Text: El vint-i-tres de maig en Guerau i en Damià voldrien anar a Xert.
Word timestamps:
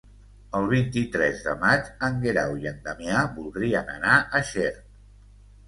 El 0.59 0.63
vint-i-tres 0.69 1.43
de 1.47 1.53
maig 1.65 1.91
en 2.09 2.17
Guerau 2.25 2.57
i 2.63 2.67
en 2.73 2.81
Damià 2.89 3.21
voldrien 3.39 3.95
anar 3.99 4.19
a 4.41 4.45
Xert. 4.51 4.85